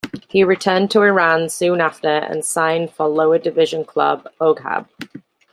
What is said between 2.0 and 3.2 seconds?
and signed for